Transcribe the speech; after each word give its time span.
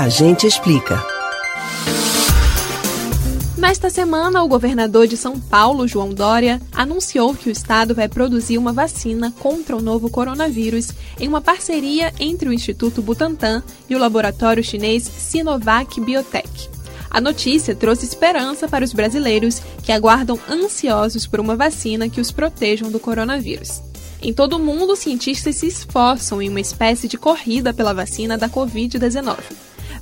A 0.00 0.08
gente 0.08 0.46
explica. 0.46 0.98
Nesta 3.58 3.90
semana, 3.90 4.42
o 4.42 4.48
governador 4.48 5.06
de 5.06 5.14
São 5.14 5.38
Paulo, 5.38 5.86
João 5.86 6.14
Dória, 6.14 6.58
anunciou 6.72 7.34
que 7.34 7.50
o 7.50 7.52
estado 7.52 7.94
vai 7.94 8.08
produzir 8.08 8.56
uma 8.56 8.72
vacina 8.72 9.30
contra 9.38 9.76
o 9.76 9.82
novo 9.82 10.08
coronavírus 10.08 10.88
em 11.18 11.28
uma 11.28 11.42
parceria 11.42 12.14
entre 12.18 12.48
o 12.48 12.52
Instituto 12.54 13.02
Butantan 13.02 13.62
e 13.90 13.94
o 13.94 13.98
laboratório 13.98 14.64
chinês 14.64 15.02
Sinovac 15.02 16.00
Biotech. 16.00 16.70
A 17.10 17.20
notícia 17.20 17.74
trouxe 17.74 18.06
esperança 18.06 18.66
para 18.66 18.86
os 18.86 18.94
brasileiros 18.94 19.60
que 19.82 19.92
aguardam 19.92 20.40
ansiosos 20.48 21.26
por 21.26 21.40
uma 21.40 21.56
vacina 21.56 22.08
que 22.08 22.22
os 22.22 22.30
protejam 22.30 22.90
do 22.90 22.98
coronavírus. 22.98 23.82
Em 24.22 24.32
todo 24.32 24.56
o 24.56 24.58
mundo, 24.58 24.96
cientistas 24.96 25.56
se 25.56 25.66
esforçam 25.66 26.40
em 26.40 26.48
uma 26.48 26.60
espécie 26.60 27.06
de 27.06 27.18
corrida 27.18 27.74
pela 27.74 27.92
vacina 27.92 28.38
da 28.38 28.48
Covid-19. 28.48 29.36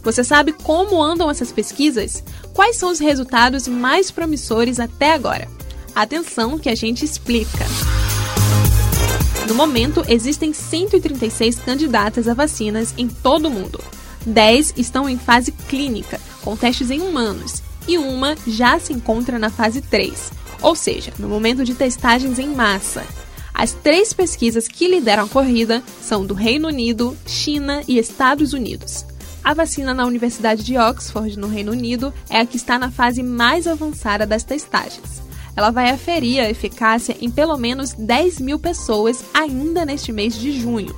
Você 0.02 0.22
sabe 0.24 0.52
como 0.52 1.02
andam 1.02 1.30
essas 1.30 1.52
pesquisas? 1.52 2.22
Quais 2.54 2.76
são 2.76 2.90
os 2.90 2.98
resultados 2.98 3.68
mais 3.68 4.10
promissores 4.10 4.80
até 4.80 5.12
agora? 5.12 5.48
Atenção 5.94 6.58
que 6.58 6.68
a 6.68 6.74
gente 6.74 7.04
explica. 7.04 7.66
No 9.48 9.54
momento, 9.54 10.04
existem 10.08 10.52
136 10.52 11.58
candidatas 11.60 12.28
a 12.28 12.34
vacinas 12.34 12.94
em 12.96 13.08
todo 13.08 13.46
o 13.46 13.50
mundo. 13.50 13.80
10 14.26 14.74
estão 14.76 15.08
em 15.08 15.18
fase 15.18 15.52
clínica, 15.52 16.20
com 16.42 16.56
testes 16.56 16.90
em 16.90 17.00
humanos, 17.00 17.62
e 17.86 17.96
uma 17.96 18.36
já 18.46 18.78
se 18.78 18.92
encontra 18.92 19.38
na 19.38 19.48
fase 19.48 19.80
3, 19.80 20.30
ou 20.60 20.76
seja, 20.76 21.12
no 21.18 21.28
momento 21.28 21.64
de 21.64 21.74
testagens 21.74 22.38
em 22.38 22.48
massa. 22.48 23.04
As 23.54 23.72
três 23.72 24.12
pesquisas 24.12 24.68
que 24.68 24.86
lideram 24.86 25.24
a 25.24 25.28
corrida 25.28 25.82
são 26.00 26.24
do 26.24 26.34
Reino 26.34 26.68
Unido, 26.68 27.16
China 27.26 27.82
e 27.88 27.98
Estados 27.98 28.52
Unidos. 28.52 29.04
A 29.48 29.54
vacina 29.54 29.94
na 29.94 30.04
Universidade 30.04 30.62
de 30.62 30.76
Oxford, 30.76 31.38
no 31.38 31.48
Reino 31.48 31.72
Unido, 31.72 32.12
é 32.28 32.38
a 32.38 32.44
que 32.44 32.58
está 32.58 32.78
na 32.78 32.90
fase 32.90 33.22
mais 33.22 33.66
avançada 33.66 34.26
das 34.26 34.44
testagens. 34.44 35.22
Ela 35.56 35.70
vai 35.70 35.88
aferir 35.88 36.38
a 36.40 36.50
eficácia 36.50 37.16
em 37.18 37.30
pelo 37.30 37.56
menos 37.56 37.94
10 37.94 38.40
mil 38.40 38.58
pessoas 38.58 39.24
ainda 39.32 39.86
neste 39.86 40.12
mês 40.12 40.38
de 40.38 40.52
junho. 40.52 40.94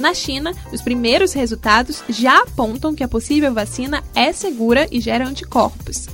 Na 0.00 0.12
China, 0.14 0.52
os 0.72 0.82
primeiros 0.82 1.32
resultados 1.32 2.02
já 2.08 2.42
apontam 2.42 2.92
que 2.92 3.04
a 3.04 3.08
possível 3.08 3.54
vacina 3.54 4.02
é 4.16 4.32
segura 4.32 4.88
e 4.90 5.00
gera 5.00 5.24
anticorpos. 5.24 6.08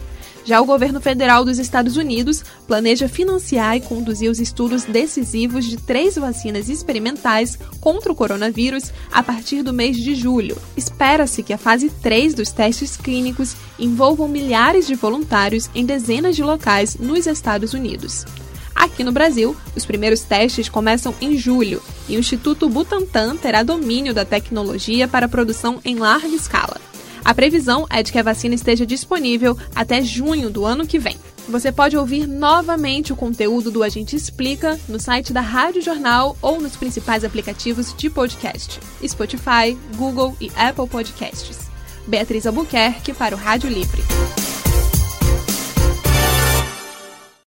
Já 0.48 0.62
o 0.62 0.64
governo 0.64 0.98
federal 0.98 1.44
dos 1.44 1.58
Estados 1.58 1.98
Unidos 1.98 2.42
planeja 2.66 3.06
financiar 3.06 3.76
e 3.76 3.82
conduzir 3.82 4.30
os 4.30 4.40
estudos 4.40 4.84
decisivos 4.84 5.66
de 5.66 5.76
três 5.76 6.16
vacinas 6.16 6.70
experimentais 6.70 7.58
contra 7.82 8.10
o 8.10 8.14
coronavírus 8.14 8.90
a 9.12 9.22
partir 9.22 9.62
do 9.62 9.74
mês 9.74 9.98
de 9.98 10.14
julho. 10.14 10.56
Espera-se 10.74 11.42
que 11.42 11.52
a 11.52 11.58
fase 11.58 11.90
3 11.90 12.32
dos 12.32 12.50
testes 12.50 12.96
clínicos 12.96 13.56
envolvam 13.78 14.26
milhares 14.26 14.86
de 14.86 14.94
voluntários 14.94 15.68
em 15.74 15.84
dezenas 15.84 16.34
de 16.34 16.42
locais 16.42 16.96
nos 16.96 17.26
Estados 17.26 17.74
Unidos. 17.74 18.24
Aqui 18.74 19.04
no 19.04 19.12
Brasil, 19.12 19.54
os 19.76 19.84
primeiros 19.84 20.22
testes 20.22 20.66
começam 20.66 21.14
em 21.20 21.36
julho 21.36 21.82
e 22.08 22.16
o 22.16 22.20
Instituto 22.20 22.70
Butantan 22.70 23.36
terá 23.36 23.62
domínio 23.62 24.14
da 24.14 24.24
tecnologia 24.24 25.06
para 25.06 25.28
produção 25.28 25.78
em 25.84 25.96
larga 25.96 26.28
escala. 26.28 26.87
A 27.28 27.34
previsão 27.34 27.86
é 27.90 28.02
de 28.02 28.10
que 28.10 28.18
a 28.18 28.22
vacina 28.22 28.54
esteja 28.54 28.86
disponível 28.86 29.54
até 29.74 30.00
junho 30.00 30.48
do 30.48 30.64
ano 30.64 30.86
que 30.86 30.98
vem. 30.98 31.14
Você 31.46 31.70
pode 31.70 31.94
ouvir 31.94 32.26
novamente 32.26 33.12
o 33.12 33.16
conteúdo 33.16 33.70
do 33.70 33.82
Agente 33.82 34.16
Explica 34.16 34.80
no 34.88 34.98
site 34.98 35.30
da 35.30 35.42
Rádio 35.42 35.82
Jornal 35.82 36.38
ou 36.40 36.58
nos 36.58 36.74
principais 36.74 37.24
aplicativos 37.24 37.94
de 37.94 38.08
podcast: 38.08 38.80
Spotify, 39.06 39.76
Google 39.96 40.34
e 40.40 40.50
Apple 40.56 40.88
Podcasts. 40.88 41.68
Beatriz 42.06 42.46
Albuquerque 42.46 43.12
para 43.12 43.36
o 43.36 43.38
Rádio 43.38 43.68
Livre. 43.68 44.00